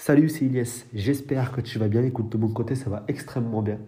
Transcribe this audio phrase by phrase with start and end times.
[0.00, 0.84] Salut, c'est Ilyes.
[0.94, 2.04] J'espère que tu vas bien.
[2.04, 3.78] Écoute, de mon côté, ça va extrêmement bien.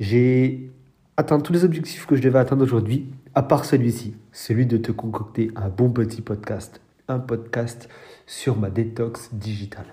[0.00, 0.72] J'ai
[1.16, 4.90] atteint tous les objectifs que je devais atteindre aujourd'hui, à part celui-ci, celui de te
[4.90, 6.80] concocter un bon petit podcast.
[7.06, 7.88] Un podcast
[8.26, 9.86] sur ma détox digitale.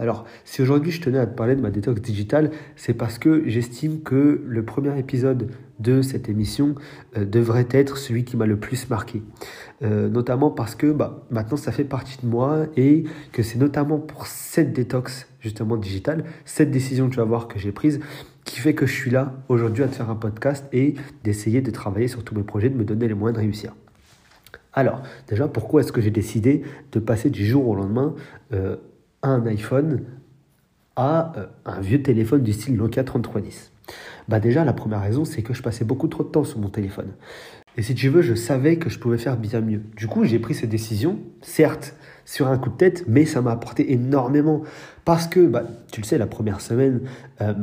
[0.00, 3.46] Alors, si aujourd'hui je tenais à te parler de ma détox digitale, c'est parce que
[3.46, 6.74] j'estime que le premier épisode de cette émission
[7.18, 9.22] euh, devrait être celui qui m'a le plus marqué.
[9.82, 13.98] Euh, notamment parce que bah, maintenant ça fait partie de moi et que c'est notamment
[13.98, 18.00] pour cette détox justement digitale, cette décision que tu vas voir que j'ai prise,
[18.46, 21.70] qui fait que je suis là aujourd'hui à te faire un podcast et d'essayer de
[21.70, 23.74] travailler sur tous mes projets, de me donner les moyens de réussir.
[24.72, 26.62] Alors, déjà, pourquoi est-ce que j'ai décidé
[26.92, 28.14] de passer du jour au lendemain
[28.52, 28.76] euh,
[29.22, 30.04] un iPhone
[30.96, 33.72] à euh, un vieux téléphone du style Nokia 3310
[34.28, 36.68] Bah déjà, la première raison, c'est que je passais beaucoup trop de temps sur mon
[36.68, 37.12] téléphone.
[37.76, 39.82] Et si tu veux, je savais que je pouvais faire bien mieux.
[39.96, 43.52] Du coup, j'ai pris cette décision, certes, sur un coup de tête, mais ça m'a
[43.52, 44.62] apporté énormément.
[45.04, 47.02] Parce que, bah, tu le sais, la première semaine,
[47.40, 47.54] euh,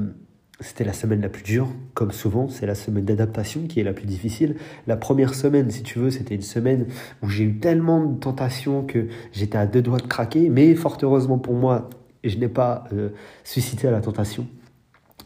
[0.59, 3.93] c'était la semaine la plus dure, comme souvent, c'est la semaine d'adaptation qui est la
[3.93, 4.55] plus difficile.
[4.87, 6.87] La première semaine, si tu veux, c'était une semaine
[7.21, 10.97] où j'ai eu tellement de tentations que j'étais à deux doigts de craquer, mais fort
[11.03, 11.89] heureusement pour moi,
[12.23, 13.09] je n'ai pas euh,
[13.43, 14.47] suscité à la tentation.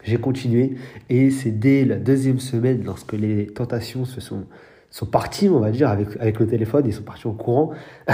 [0.04, 0.76] J'ai continué
[1.10, 4.46] et c'est dès la deuxième semaine, lorsque les tentations se sont,
[4.90, 7.72] sont parties, on va dire, avec, avec le téléphone, ils sont partis en courant,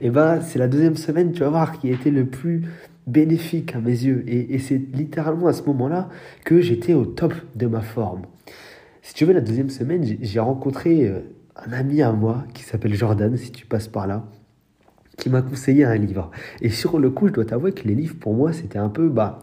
[0.00, 2.62] et ben c'est la deuxième semaine, tu vas voir, qui a été le plus
[3.08, 4.24] bénéfique à mes yeux.
[4.26, 6.08] Et, c'est littéralement à ce moment-là
[6.44, 8.22] que j'étais au top de ma forme.
[9.02, 11.20] Si tu veux, la deuxième semaine, j'ai rencontré euh,
[11.56, 14.24] un ami à moi qui s'appelle Jordan, si tu passes par là,
[15.16, 16.30] qui m'a conseillé un livre.
[16.60, 19.08] Et sur le coup, je dois t'avouer que les livres, pour moi, c'était un peu...
[19.08, 19.40] bah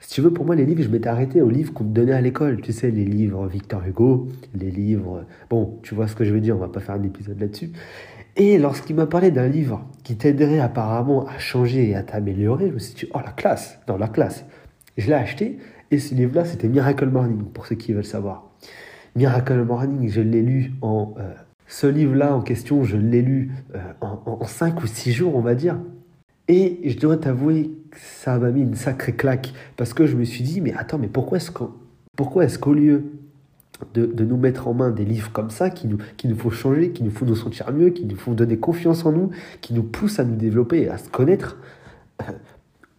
[0.00, 2.12] si tu veux, pour moi, les livres, je m'étais arrêté aux livres qu'on me donnait
[2.12, 2.60] à l'école.
[2.60, 5.24] Tu sais, les livres Victor Hugo, les livres.
[5.50, 7.72] Bon, tu vois ce que je veux dire, on va pas faire un épisode là-dessus.
[8.40, 12.74] Et lorsqu'il m'a parlé d'un livre qui t'aiderait apparemment à changer et à t'améliorer, je
[12.74, 14.44] me suis dit, oh la classe, dans la classe.
[14.96, 15.58] Je l'ai acheté
[15.90, 18.48] et ce livre-là, c'était Miracle Morning, pour ceux qui veulent savoir.
[19.16, 21.14] Miracle Morning, je l'ai lu en...
[21.18, 21.34] Euh,
[21.66, 25.40] ce livre-là en question, je l'ai lu euh, en, en 5 ou 6 jours, on
[25.40, 25.78] va dire.
[26.46, 30.24] Et je dois t'avouer que ça m'a mis une sacrée claque parce que je me
[30.24, 31.74] suis dit, mais attends, mais pourquoi est-ce qu'au
[32.16, 33.04] est lieu
[33.94, 36.90] de, nous mettre en main des livres comme ça qui nous, qui nous font changer,
[36.90, 39.30] qui nous font nous sentir mieux, qui nous font donner confiance en nous,
[39.60, 41.56] qui nous poussent à nous développer et à se connaître.
[42.22, 42.32] Euh,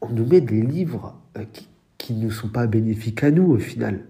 [0.01, 1.43] on nous met des livres euh,
[1.97, 4.05] qui ne sont pas bénéfiques à nous au final.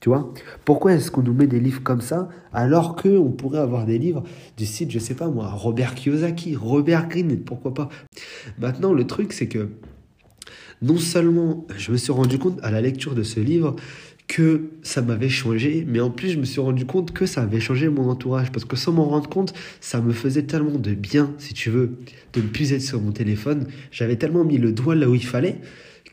[0.00, 0.34] Tu vois?
[0.66, 4.22] Pourquoi est-ce qu'on nous met des livres comme ça alors qu'on pourrait avoir des livres
[4.56, 7.88] du site, je sais pas moi, Robert Kiyosaki, Robert Greene, pourquoi pas?
[8.58, 9.70] Maintenant, le truc, c'est que
[10.82, 13.76] non seulement je me suis rendu compte à la lecture de ce livre
[14.34, 17.60] que ça m'avait changé, mais en plus je me suis rendu compte que ça avait
[17.60, 21.32] changé mon entourage, parce que sans m'en rendre compte, ça me faisait tellement de bien,
[21.38, 21.98] si tu veux,
[22.32, 25.24] de ne plus être sur mon téléphone, j'avais tellement mis le doigt là où il
[25.24, 25.58] fallait,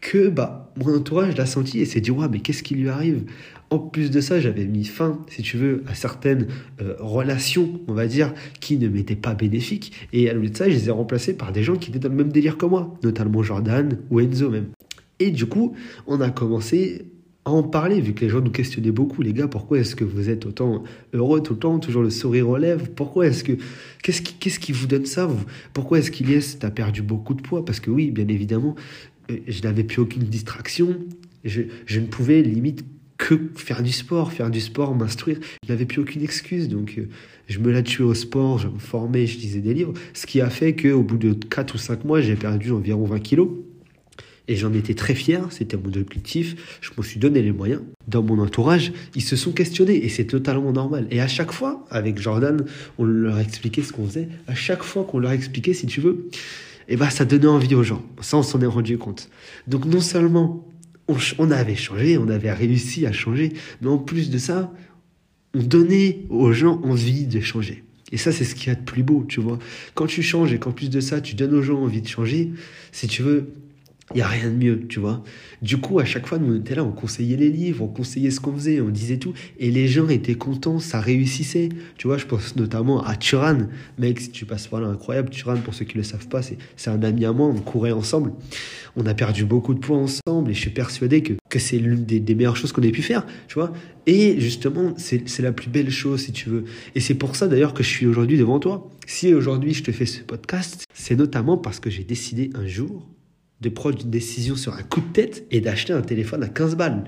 [0.01, 3.23] que bah, mon entourage l'a senti et s'est dit, ouais, mais qu'est-ce qui lui arrive?
[3.71, 6.45] En plus de ça, j'avais mis fin, si tu veux, à certaines
[6.79, 10.69] euh, relations, on va dire, qui ne m'étaient pas bénéfiques, et à lieu de ça,
[10.69, 12.93] je les ai remplacées par des gens qui étaient dans le même délire que moi,
[13.01, 14.67] notamment Jordan ou Enzo même.
[15.17, 17.07] Et du coup, on a commencé
[17.43, 20.03] à en parler, vu que les gens nous questionnaient beaucoup, les gars, pourquoi est-ce que
[20.03, 22.87] vous êtes autant heureux tout le temps, toujours le sourire aux lèvres?
[22.95, 23.53] Pourquoi est-ce que.
[24.03, 25.43] Qu'est-ce qui, qu'est-ce qui vous donne ça vous?
[25.73, 27.65] Pourquoi est-ce qu'il tu as perdu beaucoup de poids?
[27.65, 28.75] Parce que oui, bien évidemment,
[29.31, 30.97] euh, je n'avais plus aucune distraction.
[31.43, 32.85] Je, je, ne pouvais limite
[33.17, 35.39] que faire du sport, faire du sport, m'instruire.
[35.65, 36.69] Je n'avais plus aucune excuse.
[36.69, 37.09] Donc, euh,
[37.47, 39.93] je me la tuais au sport, je me formais, je lisais des livres.
[40.13, 43.19] Ce qui a fait qu'au bout de 4 ou 5 mois, j'ai perdu environ 20
[43.19, 43.49] kilos.
[44.51, 47.83] Et j'en étais très fier, c'était mon objectif, je me suis donné les moyens.
[48.09, 51.07] Dans mon entourage, ils se sont questionnés et c'est totalement normal.
[51.09, 52.65] Et à chaque fois, avec Jordan,
[52.97, 54.27] on leur expliquait ce qu'on faisait.
[54.47, 56.27] À chaque fois qu'on leur expliquait, si tu veux,
[56.89, 58.03] et eh ben, ça donnait envie aux gens.
[58.19, 59.29] Ça, on s'en est rendu compte.
[59.67, 60.67] Donc non seulement
[61.07, 64.73] on, on avait changé, on avait réussi à changer, mais en plus de ça,
[65.53, 67.85] on donnait aux gens envie de changer.
[68.11, 69.59] Et ça, c'est ce qu'il y a de plus beau, tu vois.
[69.93, 72.51] Quand tu changes et qu'en plus de ça, tu donnes aux gens envie de changer,
[72.91, 73.53] si tu veux,
[74.13, 75.23] il n'y a rien de mieux, tu vois.
[75.61, 78.31] Du coup, à chaque fois, nous, on était là, on conseillait les livres, on conseillait
[78.31, 79.33] ce qu'on faisait, on disait tout.
[79.59, 81.69] Et les gens étaient contents, ça réussissait.
[81.97, 83.57] Tu vois, je pense notamment à Turan.
[83.99, 85.29] Mec, si tu passes par là, incroyable.
[85.29, 87.91] Turan, pour ceux qui ne le savent pas, c'est un ami à moi, on courait
[87.91, 88.33] ensemble.
[88.95, 92.03] On a perdu beaucoup de poids ensemble et je suis persuadé que, que c'est l'une
[92.03, 93.71] des, des, meilleures choses qu'on ait pu faire, tu vois.
[94.05, 96.65] Et justement, c'est la plus belle chose, si tu veux.
[96.95, 98.89] Et c'est pour ça, d'ailleurs, que je suis aujourd'hui devant toi.
[99.07, 103.07] Si aujourd'hui, je te fais ce podcast, c'est notamment parce que j'ai décidé un jour
[103.61, 106.75] de prendre une décision sur un coup de tête et d'acheter un téléphone à 15
[106.75, 107.03] balles.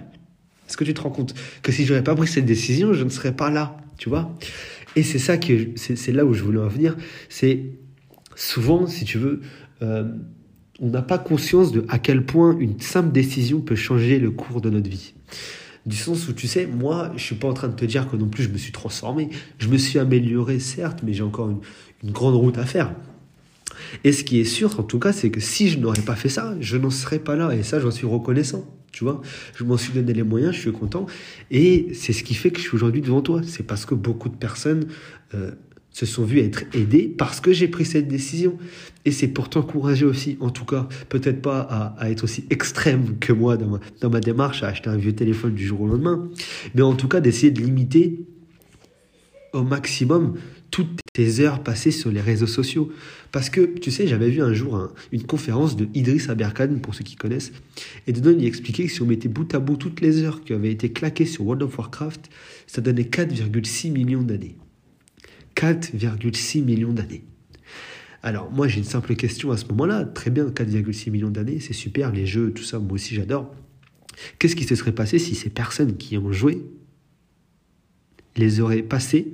[0.67, 3.09] Est-ce que tu te rends compte que si j'aurais pas pris cette décision, je ne
[3.09, 4.35] serais pas là, tu vois?
[4.95, 6.95] Et c'est ça que c'est là où je voulais en venir.
[7.29, 7.63] C'est
[8.35, 9.41] souvent, si tu veux,
[9.81, 10.05] euh,
[10.79, 14.61] on n'a pas conscience de à quel point une simple décision peut changer le cours
[14.61, 15.13] de notre vie.
[15.85, 18.15] Du sens où tu sais, moi, je suis pas en train de te dire que
[18.15, 19.29] non plus je me suis transformé.
[19.57, 21.59] Je me suis amélioré, certes, mais j'ai encore une,
[22.03, 22.93] une grande route à faire.
[24.03, 26.29] Et ce qui est sûr, en tout cas, c'est que si je n'aurais pas fait
[26.29, 27.55] ça, je n'en serais pas là.
[27.55, 28.65] Et ça, j'en suis reconnaissant.
[28.91, 29.21] Tu vois,
[29.55, 31.07] je m'en suis donné les moyens, je suis content.
[31.49, 33.41] Et c'est ce qui fait que je suis aujourd'hui devant toi.
[33.43, 34.85] C'est parce que beaucoup de personnes
[35.33, 35.51] euh,
[35.93, 38.57] se sont vues être aidées parce que j'ai pris cette décision.
[39.05, 41.61] Et c'est pour t'encourager aussi, en tout cas, peut-être pas
[41.97, 45.65] à, être aussi extrême que moi dans ma, démarche à acheter un vieux téléphone du
[45.65, 46.29] jour au lendemain,
[46.73, 48.25] mais en tout cas d'essayer de limiter
[49.53, 50.33] au maximum
[50.71, 52.91] toutes tes heures passées sur les réseaux sociaux.
[53.31, 57.03] Parce que, tu sais, j'avais vu un jour une conférence de Idriss Aberkan, pour ceux
[57.03, 57.51] qui connaissent,
[58.07, 60.53] et dedans il expliquait que si on mettait bout à bout toutes les heures qui
[60.53, 62.29] avaient été claquées sur World of Warcraft,
[62.65, 64.57] ça donnait 4,6 millions d'années.
[65.55, 67.23] 4,6 millions d'années.
[68.23, 70.05] Alors, moi j'ai une simple question à ce moment-là.
[70.05, 73.53] Très bien, 4,6 millions d'années, c'est super, les jeux, tout ça, moi aussi j'adore.
[74.39, 76.63] Qu'est-ce qui se serait passé si ces personnes qui ont joué
[78.35, 79.33] les auraient passées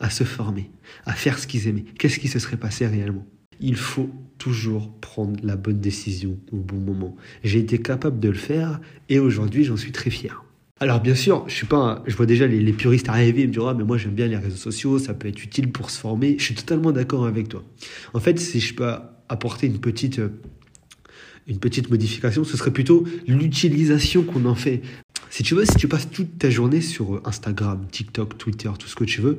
[0.00, 0.70] à se former,
[1.06, 1.84] à faire ce qu'ils aimaient.
[1.98, 3.26] Qu'est-ce qui se serait passé réellement?
[3.60, 7.16] Il faut toujours prendre la bonne décision au bon moment.
[7.42, 10.44] J'ai été capable de le faire et aujourd'hui j'en suis très fier.
[10.80, 13.66] Alors bien sûr, je suis pas, je vois déjà les, puristes arriver et me dire
[13.66, 16.36] ah mais moi j'aime bien les réseaux sociaux, ça peut être utile pour se former.
[16.38, 17.64] Je suis totalement d'accord avec toi.
[18.14, 18.88] En fait, si je peux
[19.28, 20.20] apporter une petite
[21.48, 24.82] une petite modification, ce serait plutôt l'utilisation qu'on en fait.
[25.30, 28.94] Si tu veux, si tu passes toute ta journée sur Instagram, TikTok, Twitter, tout ce
[28.94, 29.38] que tu veux,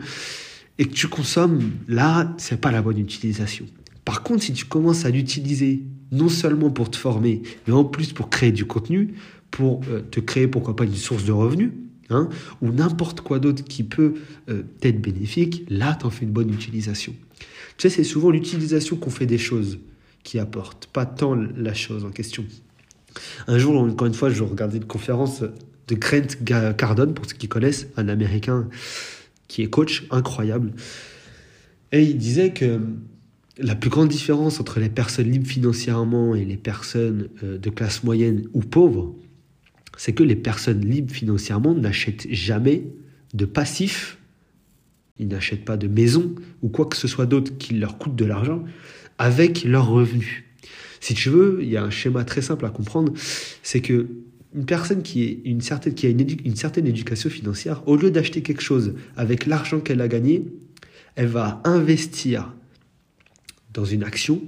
[0.80, 3.66] et que tu consommes, là, c'est pas la bonne utilisation.
[4.06, 8.14] Par contre, si tu commences à l'utiliser non seulement pour te former, mais en plus
[8.14, 9.14] pour créer du contenu,
[9.52, 11.72] pour euh, te créer pourquoi pas une source de revenus,
[12.10, 12.30] hein,
[12.62, 14.16] ou n'importe quoi d'autre qui peut
[14.50, 17.14] euh, être bénéfique, là, tu en fais une bonne utilisation.
[17.78, 19.80] Tu sais, c'est souvent l'utilisation qu'on fait des choses
[20.24, 22.46] qui apportent, pas tant la chose en question.
[23.48, 27.48] Un jour, encore une fois, je regardais une conférence de Grant Cardone, pour ceux qui
[27.48, 28.70] connaissent, un Américain
[29.50, 30.72] qui est coach incroyable.
[31.92, 32.80] Et il disait que
[33.58, 38.04] la plus grande différence entre les personnes libres financièrement et les personnes euh, de classe
[38.04, 39.14] moyenne ou pauvres,
[39.98, 42.86] c'est que les personnes libres financièrement n'achètent jamais
[43.34, 44.18] de passifs,
[45.18, 48.24] ils n'achètent pas de maison ou quoi que ce soit d'autre qui leur coûte de
[48.24, 48.64] l'argent
[49.18, 50.46] avec leurs revenus.
[51.02, 53.14] Si tu veux, il y a un schéma très simple à comprendre,
[53.62, 54.08] c'est que
[54.56, 58.12] une personne qui, est une certaine, qui a une, une certaine éducation financière, au lieu
[58.12, 60.46] d'acheter quelque chose avec l'argent qu'elle a gagné,
[61.16, 62.54] elle va investir
[63.74, 64.42] dans une action,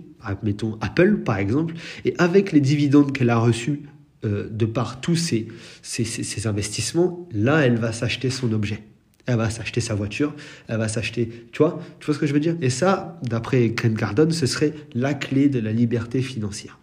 [0.44, 1.76] mettons Apple par exemple,
[2.06, 3.82] et avec les dividendes qu'elle a reçus
[4.26, 5.48] euh, de par tous ces,
[5.82, 8.84] ces, ces, investissements, là, elle va s'acheter son objet.
[9.28, 10.34] Elle va s'acheter sa voiture,
[10.68, 12.56] elle va s'acheter, tu vois, tu vois ce que je veux dire?
[12.62, 16.80] Et ça, d'après Grant Cardone, ce serait la clé de la liberté financière.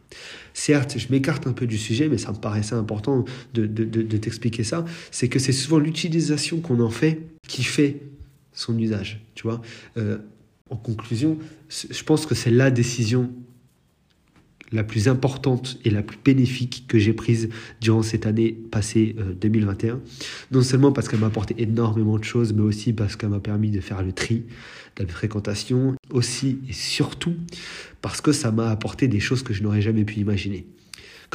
[0.55, 3.25] Certes, je m'écarte un peu du sujet, mais ça me paraissait important
[3.55, 3.67] de,
[4.19, 4.85] t'expliquer ça.
[5.11, 8.03] C'est que c'est souvent l'utilisation qu'on en fait qui fait
[8.53, 9.21] son usage.
[9.35, 9.61] Tu vois
[9.97, 10.19] euh,
[10.71, 11.39] en conclusion,
[11.69, 13.31] je pense que c'est la décision
[14.73, 17.49] la plus importante et la plus bénéfique que j'ai prise
[17.81, 19.95] durant cette année passée 2021.
[19.95, 19.97] Euh,
[20.51, 23.71] non seulement parce qu'elle m'a apporté énormément de choses, mais aussi parce qu'elle m'a permis
[23.71, 24.45] de faire le tri
[24.97, 27.35] de la fréquentation, aussi et surtout
[28.03, 30.67] parce que ça m'a apporté des choses que je n'aurais jamais pu imaginer.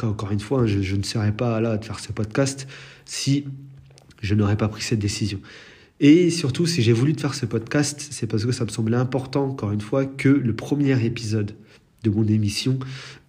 [0.02, 2.66] encore une fois, je, je ne serais pas là de faire ce podcast
[3.04, 3.46] si
[4.22, 5.40] je n'aurais pas pris cette décision.
[6.00, 9.46] Et surtout, si j'ai voulu faire ce podcast, c'est parce que ça me semblait important,
[9.46, 11.54] encore une fois, que le premier épisode
[12.02, 12.78] de mon émission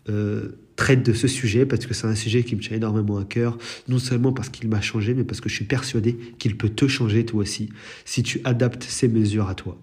[0.09, 3.23] euh, traite de ce sujet parce que c'est un sujet qui me tient énormément à
[3.23, 3.57] cœur,
[3.87, 6.87] non seulement parce qu'il m'a changé, mais parce que je suis persuadé qu'il peut te
[6.87, 7.69] changer toi aussi
[8.03, 9.77] si tu adaptes ces mesures à toi.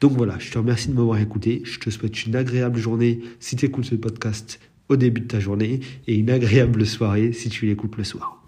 [0.00, 3.56] Donc voilà, je te remercie de m'avoir écouté, je te souhaite une agréable journée si
[3.56, 7.66] tu écoutes ce podcast au début de ta journée et une agréable soirée si tu
[7.66, 8.42] l'écoutes le soir.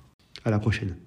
[0.44, 1.05] À la prochaine.